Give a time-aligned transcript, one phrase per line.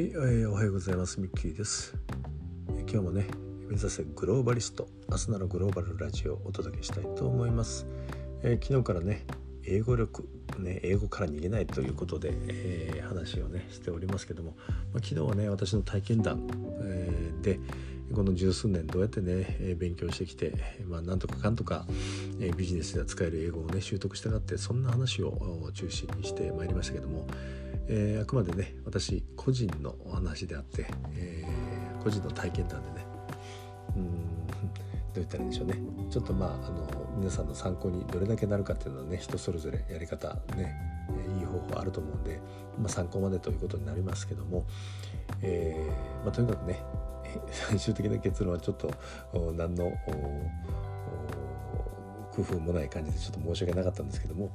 [0.00, 1.20] はい、えー、おはようございます。
[1.20, 1.94] ミッキーです、
[2.70, 3.26] えー、今日もね
[3.68, 7.84] 目指せグローバリスト明日ならグローバルラジオをお届けしたいと思います、
[8.42, 9.26] えー、昨日からね
[9.66, 10.26] 英語力
[10.58, 14.56] ね英語から逃げないということで、え、話をねしておりますけども、
[14.94, 16.48] まあ、昨日はね私の体験談、
[16.82, 17.60] え、で
[18.14, 20.54] この十数年どうやってね、え勉強してきて、
[20.88, 21.86] まあ、なんとかかんとか、
[22.40, 27.28] えビジネスでは使える英語をね習得したがってそんな話を中心にしてまいりましたけども、
[27.86, 30.84] えー、あくまでね私個人のお話であって、
[31.16, 33.06] えー、個人の体験談でね。
[33.96, 34.06] うん。
[35.12, 35.74] どう言ったらいいんでしょうね。
[36.10, 40.76] ちょっとまああの皆さんの参考にどれだけなるかっていうのはね人それぞれやり方ね
[41.38, 42.38] いい方法あると思うんで、
[42.78, 44.66] まあ、参考までということになりますけども、
[45.42, 46.84] えーまあ、とにかくね
[47.50, 48.92] 最終的な結論はちょっと
[49.56, 49.90] 何の
[52.32, 54.50] 工夫もない感じでちょっと申し訳なかったんですけども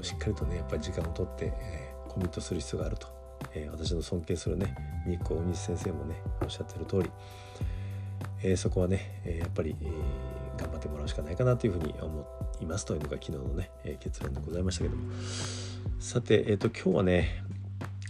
[0.00, 3.21] しっかりとねやっぱり時間をとって、えー、コミットする必要があると、
[3.54, 4.74] えー、私の尊敬するね
[5.06, 7.10] 日光大西先生もねおっしゃってる通り、
[8.42, 9.86] えー、そこはね、えやっぱり、え
[10.58, 12.26] 頑張ってもらうしかないかなというふうに思
[12.60, 15.04] いますというのが昨日のね、え結論でございましたけども。
[15.98, 17.44] さて、えーと、今日はね、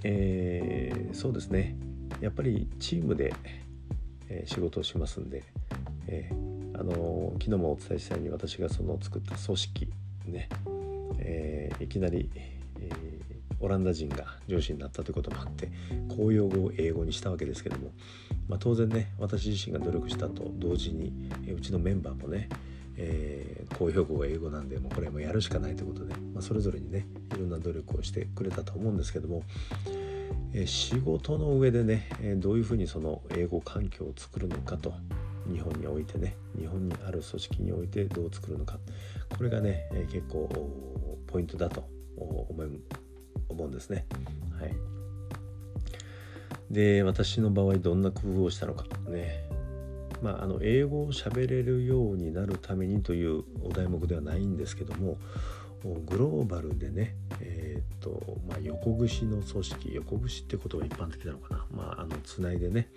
[0.05, 1.77] えそうですね
[2.21, 3.33] やっぱりチームで
[4.33, 5.45] え仕事をしますんで、
[6.09, 6.29] え、
[6.75, 9.93] あの昨日もお伝えしたように私がその作った組織
[10.27, 10.49] ね、
[11.19, 12.31] え、いきなり、
[12.81, 15.71] えー、オランダ人が上司になったということもあって
[16.17, 17.93] 公用語を英語にしたわけですけども、
[18.49, 21.13] まあ、当然ね私自身が努力したと同時に、
[21.57, 22.49] うちのメンバーもね
[22.97, 29.43] えー、公用語が英語なんでもうこれもやるしかないということで、まあ、それぞれにねいろんな努力をしてくれたと思うんですけども、
[30.53, 34.93] え仕事の上でね、えどういうふうにその英語環境を作るのかと
[35.51, 38.79] 日本においてね日本にある組織においてどう作るのか
[39.37, 40.49] これがね、結構
[41.27, 41.85] ポイントだと
[42.17, 42.47] 思
[43.63, 44.07] 思うんですね。
[44.61, 44.75] はい、
[46.71, 48.87] で私の場合どんな工夫をしたのか。
[49.09, 49.49] ね。
[50.23, 55.17] まあ、あの英語を喋れるようになるためにというお題目ではないんですけども
[55.83, 62.89] グローバルでね、えーとまあ、横串の組織横串ってことが一般的なのかな、まあ、あのつないでね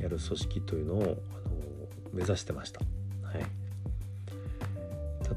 [0.00, 1.16] やる組織というのをあの
[2.14, 2.80] 目指してました。
[2.80, 2.86] は
[3.38, 3.44] い、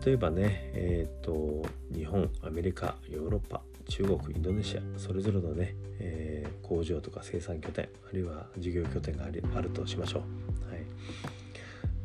[0.06, 3.62] 例えばね、えーと、日本アメリカヨーロッパ。
[3.88, 10.70] 中国インドネシアそれぞれのね、えー、工場とか生産拠点あるいは事業拠点があるとしましょう。
[10.72, 10.86] はい。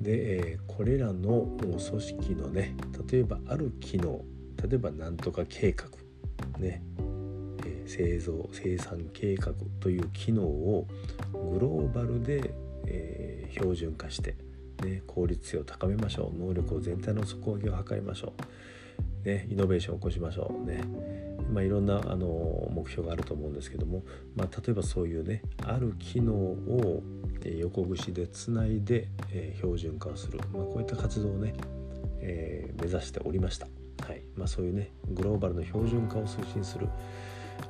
[0.00, 2.74] で、えー、これらの組織のね
[3.10, 4.24] 例えばある機能
[4.62, 5.86] 例えば何とか計画
[6.58, 6.82] ね、
[7.64, 10.86] えー、製造生産計画という機能を
[11.32, 12.54] グローバルで、
[12.86, 14.36] えー、標準化して、
[14.84, 16.38] ね、効率性を高めましょう。
[16.38, 18.32] 能力を全体の底上げを図りましょう、
[19.24, 20.82] ね、イノベーションを起こしましょうね
[21.52, 24.04] まあ、いろんなあの目標があると思うんですけども、
[24.36, 27.02] まあ、例えばそういうねある機能を
[27.44, 31.54] 横串でつないで、えー、標準化をする、まあ、こういった活動をね、
[32.20, 33.66] えー、目指しておりました。
[34.06, 36.88] はいまあ、そういうねグローバルの標準化を推進する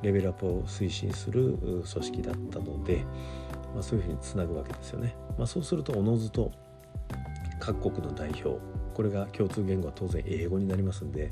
[0.01, 3.03] レベルアップを推進する組織だったので、
[3.73, 5.15] まあ、そういうふうにつなぐわけですよね。
[5.37, 6.51] まあ、そうするとおのずと
[7.61, 8.59] 各国の代表
[8.93, 11.31] これが共通言語は当然英語になりますんで、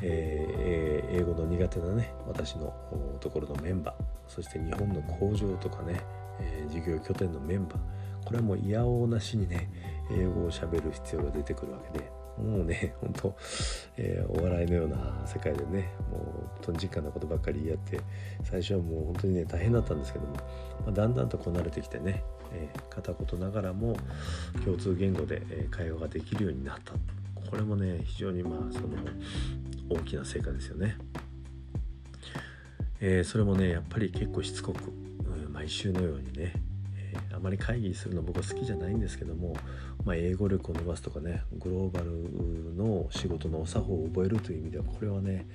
[0.00, 2.72] えー、英語の苦手なね私の
[3.20, 6.00] ところのメンバーそして日本の工場とかね、
[6.40, 7.78] えー、事業拠点のメンバー
[8.24, 9.68] これはもういやおうなしにね
[10.10, 13.36] 英語をしゃべる必要が出てくるわけでもうね本当、
[13.96, 18.00] えー、お笑いのような世界でねもうとんじかなことばっかり言い合って
[18.44, 20.42] 最初はもう本当にね大変だったんですけども、ま
[20.88, 23.96] あ、だんだんとこう慣れてきてね、えー、片言ながらも
[24.64, 26.92] 共通言語で会話ができるようになった
[27.50, 28.96] これもね非常にまあその
[29.88, 30.96] 大きな成果ですよね。
[32.98, 36.54] えー、それもねやっぱり結構しつこく、うん、毎週のようにね
[37.34, 39.54] あまり会議するの僕は好きじゃないんですけども、
[40.04, 45.46] まあ、英語力を伸ばすとかねグローバルの仕事のお作法を覚えるという意味ではこれはね、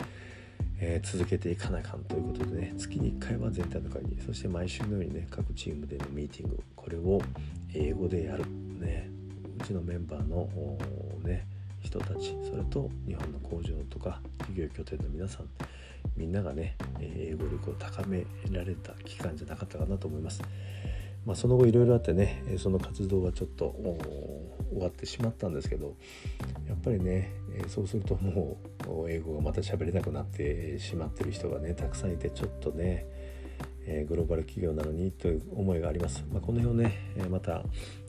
[0.80, 7.22] えー、続けていかなあかんということでね月に1回は全体の会議そして毎週のようにね各チームでのミーティングこれを
[7.74, 8.46] 英語でやる
[8.80, 9.10] ね
[9.60, 10.48] うちのメンバーの
[11.24, 11.46] ね
[11.82, 15.48] 人たちそれと日本の工場とか事業拠点の皆さん
[16.16, 20.42] みんながね英語力を高められた期間じゃなかったかなと思います。
[21.26, 23.76] まあ、その後いろいろあってねその活動はちょっと
[24.72, 25.96] 終わってしまったんですけど
[26.68, 27.32] やっぱりね
[27.68, 28.58] そうするとも
[28.88, 33.06] う英語がまた喋れなくなってしまってる人がねたくさんいてちょっとね
[34.08, 36.24] グローバル企業なのにという思いがあります。
[36.32, 36.98] まあ、この辺をね
[37.30, 37.64] また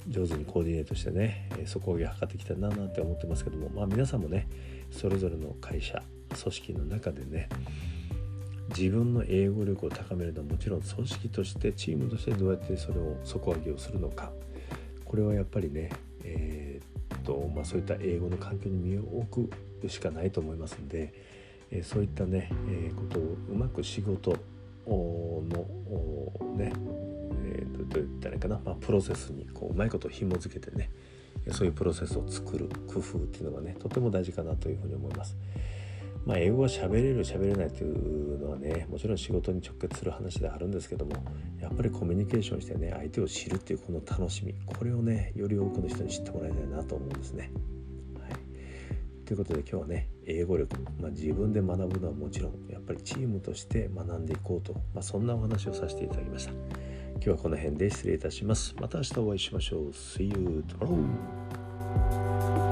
[0.09, 4.49] 上手にコーディネートしてね底上げ図ってきたいななんて思ってますけども、まあ、皆さんもね
[4.91, 6.03] それぞれの会社
[6.41, 7.49] 組織の中でね
[8.71, 14.33] 自分の英語力を高めるのはもちろん組織としてチームとしてどうやってそれを底上げをするのか
[15.05, 15.91] これはやっぱりね、
[16.25, 19.49] えー、っとまあ、そういった英語の環境に身を置
[19.81, 21.13] くしかないと思いますんで、
[21.71, 24.37] えそういったね、えことをうまく仕事
[24.87, 25.49] の
[26.57, 26.73] ね、
[27.45, 30.91] えー、どう言ったらいいかな、まあ、プロセスにこううまいこと紐付けてね
[31.51, 35.37] そういうプロセスを作る工夫っていうのがねとても大事かなというふうに思います。
[36.25, 41.13] まあ、英語が喋れる喋れないというのはねもちろん仕事に直結する話ではあるんですけども
[41.61, 47.51] やっぱりコミュニケーションしてね相手を知るっていうこの楽しみこれをねより多くの人に知ってもらいたいなと思うんですね。
[48.21, 56.53] はい、ということで今日はね英語力、まあ、自分で学ぶのはもちろんやっぱりチームとして学んでいこうと、まあ、そんなお話をさせていただきました。
[56.53, 58.75] 今日はこの辺で失礼いたします。
[58.81, 59.91] また明日お会いしましょう。
[59.91, 62.72] See you tomorrow!